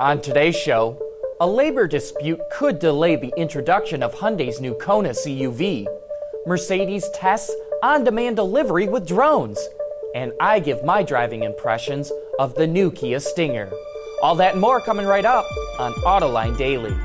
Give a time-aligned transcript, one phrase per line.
[0.00, 0.98] On today's show,
[1.40, 5.86] a labor dispute could delay the introduction of Hyundai's new Kona CUV.
[6.46, 9.60] Mercedes tests on demand delivery with drones.
[10.14, 13.70] And I give my driving impressions of the new Kia Stinger.
[14.22, 15.44] All that and more coming right up
[15.78, 16.96] on Autoline Daily.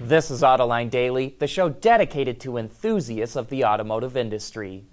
[0.00, 4.88] This is Autoline Daily, the show dedicated to enthusiasts of the automotive industry.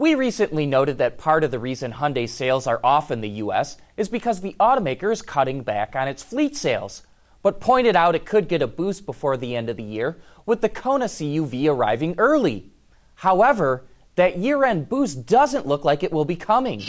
[0.00, 3.76] We recently noted that part of the reason Hyundai sales are off in the U.S.
[3.98, 7.02] is because the automaker is cutting back on its fleet sales,
[7.42, 10.62] but pointed out it could get a boost before the end of the year with
[10.62, 12.72] the Kona CUV arriving early.
[13.16, 16.80] However, that year end boost doesn't look like it will be coming.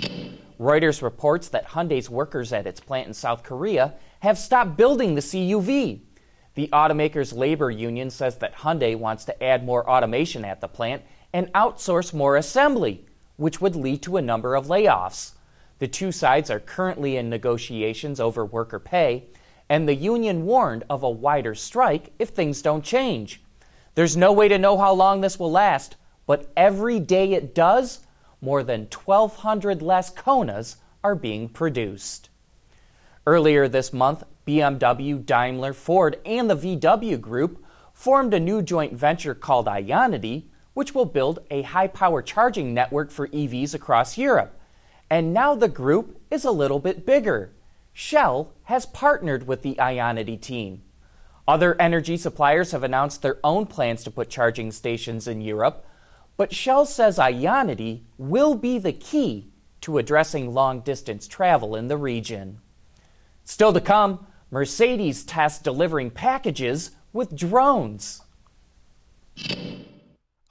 [0.58, 5.22] Reuters reports that Hyundai's workers at its plant in South Korea have stopped building the
[5.22, 6.00] CUV.
[6.56, 11.02] The automaker's labor union says that Hyundai wants to add more automation at the plant
[11.34, 13.06] and outsource more assembly,
[13.38, 15.32] which would lead to a number of layoffs.
[15.80, 19.26] The two sides are currently in negotiations over worker pay,
[19.70, 23.42] and the union warned of a wider strike if things don't change.
[23.96, 25.96] There's no way to know how long this will last,
[26.28, 28.02] but every day it does,
[28.42, 32.30] more than 1,200 less Konas are being produced.
[33.26, 39.36] Earlier this month, BMW, Daimler, Ford, and the VW Group formed a new joint venture
[39.36, 44.58] called Ionity, which will build a high power charging network for EVs across Europe.
[45.10, 47.52] And now the group is a little bit bigger.
[47.94, 50.84] Shell has partnered with the Ionity team.
[51.48, 55.86] Other energy suppliers have announced their own plans to put charging stations in Europe,
[56.38, 61.98] but Shell says Ionity will be the key to addressing long distance travel in the
[61.98, 62.60] region.
[63.44, 68.22] Still to come, Mercedes tests delivering packages with drones.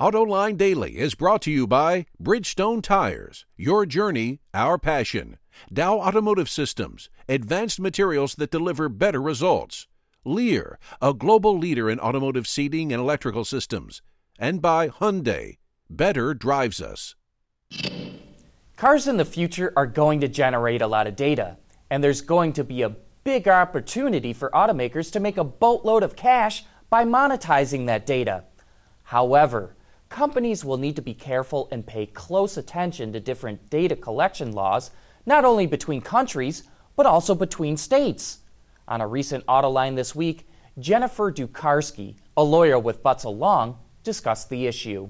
[0.01, 5.37] AutoLine Daily is brought to you by Bridgestone Tires, your journey, our passion.
[5.71, 9.89] Dow Automotive Systems, advanced materials that deliver better results.
[10.25, 14.01] Lear, a global leader in automotive seating and electrical systems.
[14.39, 15.59] And by Hyundai,
[15.91, 17.15] better drives us.
[18.79, 21.59] Cars in the future are going to generate a lot of data,
[21.91, 26.17] and there's going to be a big opportunity for automakers to make a boatload of
[26.17, 28.45] cash by monetizing that data.
[29.03, 29.77] However,
[30.11, 34.91] companies will need to be careful and pay close attention to different data collection laws,
[35.25, 36.65] not only between countries,
[36.97, 38.41] but also between states.
[38.89, 40.49] On a recent Autoline this week,
[40.79, 45.09] Jennifer Dukarski, a lawyer with Butzel Long, discussed the issue.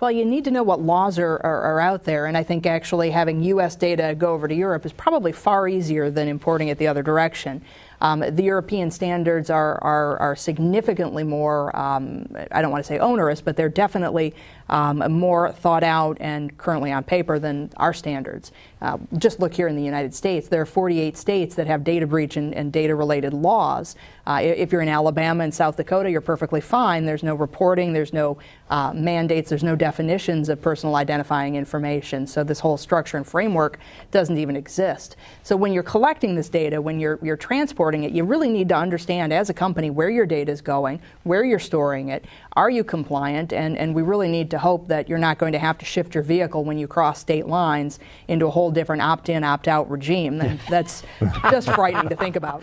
[0.00, 2.66] Well, you need to know what laws are, are, are, out there, and I think
[2.66, 3.76] actually having U.S.
[3.76, 7.62] data go over to Europe is probably far easier than importing it the other direction.
[8.00, 12.98] Um, the European standards are, are, are significantly more, um, I don't want to say
[12.98, 14.34] onerous, but they're definitely
[14.68, 18.52] um, more thought out and currently on paper than our standards.
[18.82, 20.48] Uh, just look here in the United States.
[20.48, 23.96] There are 48 states that have data breach and, and data related laws.
[24.26, 27.06] Uh, if you're in Alabama and South Dakota, you're perfectly fine.
[27.06, 32.26] There's no reporting, there's no uh, mandates, there's no definitions of personal identifying information.
[32.26, 33.78] So this whole structure and framework
[34.10, 35.16] doesn't even exist.
[35.42, 38.76] So when you're collecting this data, when you're, you're transporting it, you really need to
[38.76, 42.24] understand as a company where your data is going, where you're storing it,
[42.54, 45.58] are you compliant, and, and we really need to hope that you're not going to
[45.58, 47.98] have to shift your vehicle when you cross state lines
[48.28, 50.38] into a whole different opt in, opt out regime.
[50.68, 51.02] That's
[51.50, 52.62] just frightening to think about.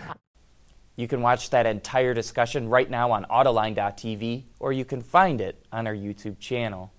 [0.96, 5.64] You can watch that entire discussion right now on Autoline.tv, or you can find it
[5.72, 6.92] on our YouTube channel.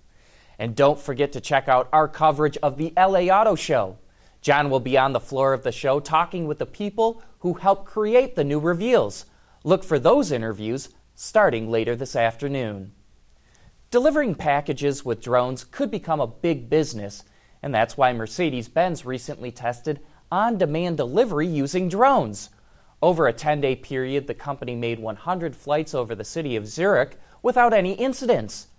[0.60, 3.98] And don't forget to check out our coverage of the LA Auto Show.
[4.42, 7.86] John will be on the floor of the show talking with the people who helped
[7.86, 9.28] create the new reveals.
[9.64, 12.92] Look for those interviews starting later this afternoon.
[13.92, 17.24] Delivering packages with drones could become a big business,
[17.62, 20.00] and that's why Mercedes Benz recently tested
[20.32, 22.50] on demand delivery using drones.
[23.00, 27.16] Over a 10 day period, the company made 100 flights over the city of Zurich
[27.44, 28.70] without any incidents.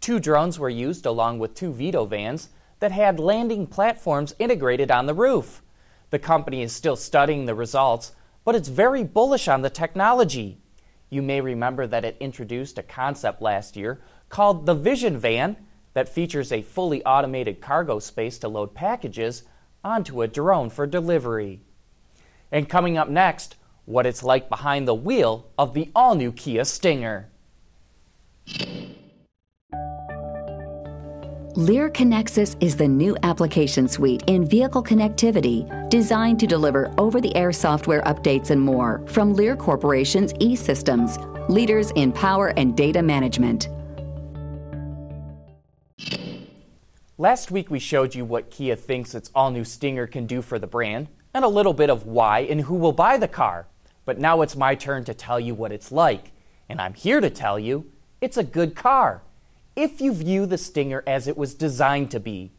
[0.00, 2.48] Two drones were used along with two Vito vans
[2.80, 5.62] that had landing platforms integrated on the roof.
[6.10, 8.12] The company is still studying the results,
[8.44, 10.58] but it's very bullish on the technology.
[11.10, 15.56] You may remember that it introduced a concept last year called the Vision Van
[15.94, 19.42] that features a fully automated cargo space to load packages
[19.84, 21.60] onto a drone for delivery.
[22.52, 26.64] And coming up next, what it's like behind the wheel of the all new Kia
[26.64, 27.30] Stinger.
[31.58, 37.34] Lear Connexus is the new application suite in vehicle connectivity designed to deliver over the
[37.34, 41.18] air software updates and more from Lear Corporation's e systems,
[41.48, 43.70] leaders in power and data management.
[47.18, 50.60] Last week we showed you what Kia thinks its all new Stinger can do for
[50.60, 53.66] the brand, and a little bit of why and who will buy the car.
[54.04, 56.30] But now it's my turn to tell you what it's like.
[56.68, 57.90] And I'm here to tell you
[58.20, 59.22] it's a good car.
[59.80, 62.50] If you view the Stinger as it was designed to be.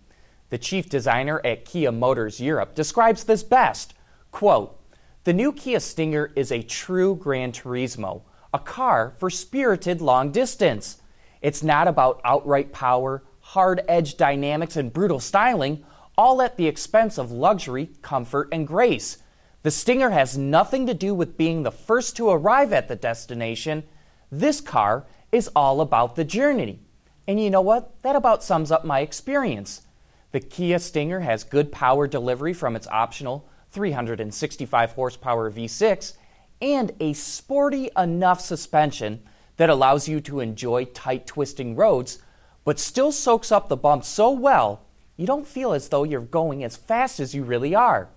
[0.47, 3.93] The chief designer at Kia Motors Europe describes this best.
[4.31, 4.79] Quote,
[5.25, 8.21] the new Kia Stinger is a true Gran Turismo,
[8.53, 11.01] a car for spirited long distance.
[11.41, 15.83] It's not about outright power, hard edge dynamics, and brutal styling,
[16.17, 19.17] all at the expense of luxury, comfort, and grace.
[19.63, 23.83] The Stinger has nothing to do with being the first to arrive at the destination.
[24.31, 26.79] This car is all about the journey.
[27.29, 28.01] And you know what?
[28.01, 29.83] That about sums up my experience.
[30.31, 36.13] The Kia Stinger has good power delivery from its optional 365 horsepower V6
[36.59, 39.21] and a sporty enough suspension
[39.57, 42.17] that allows you to enjoy tight twisting roads,
[42.65, 44.81] but still soaks up the bumps so well
[45.15, 48.09] you don't feel as though you're going as fast as you really are.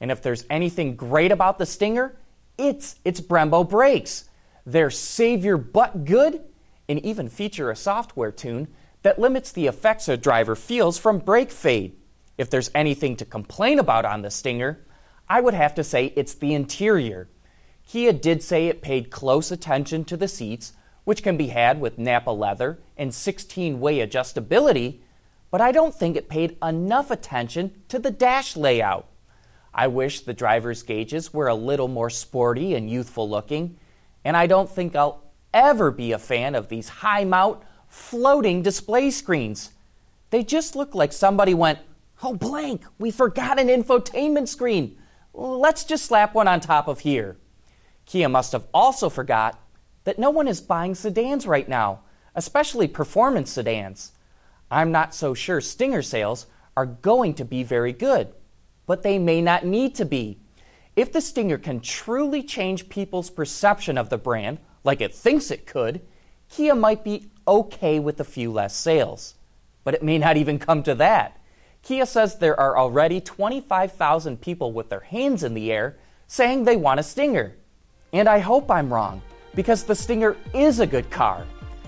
[0.00, 2.14] And if there's anything great about the Stinger,
[2.56, 4.28] it's its Brembo brakes.
[4.64, 6.44] They're save your butt good
[6.88, 8.68] and even feature a software tune
[9.02, 11.96] that limits the effects a driver feels from brake fade.
[12.38, 14.84] If there's anything to complain about on the Stinger,
[15.28, 17.28] I would have to say it's the interior.
[17.86, 20.72] Kia did say it paid close attention to the seats,
[21.04, 25.00] which can be had with Nappa leather and 16 way adjustability,
[25.50, 29.08] but I don't think it paid enough attention to the dash layout.
[29.74, 33.78] I wish the driver's gauges were a little more sporty and youthful looking,
[34.24, 39.10] and I don't think I'll ever be a fan of these high mount, floating display
[39.10, 39.72] screens.
[40.30, 41.78] They just look like somebody went,
[42.22, 44.96] Oh, blank, we forgot an infotainment screen.
[45.34, 47.36] Let's just slap one on top of here.
[48.06, 49.58] Kia must have also forgot
[50.04, 52.00] that no one is buying sedans right now,
[52.34, 54.12] especially performance sedans.
[54.70, 56.46] I'm not so sure Stinger sales
[56.76, 58.32] are going to be very good,
[58.86, 60.38] but they may not need to be.
[60.94, 65.66] If the Stinger can truly change people's perception of the brand, like it thinks it
[65.66, 66.02] could,
[66.50, 69.34] Kia might be okay with a few less sales.
[69.84, 71.38] But it may not even come to that.
[71.82, 75.96] Kia says there are already 25,000 people with their hands in the air
[76.26, 77.56] saying they want a Stinger.
[78.12, 79.22] And I hope I'm wrong,
[79.54, 81.46] because the Stinger is a good car.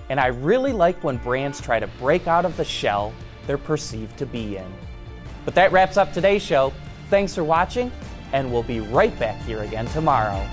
[0.09, 3.13] And I really like when brands try to break out of the shell
[3.47, 4.73] they're perceived to be in.
[5.45, 6.73] But that wraps up today's show.
[7.11, 7.91] Thanks for watching,
[8.33, 10.45] and we'll be right back here again tomorrow.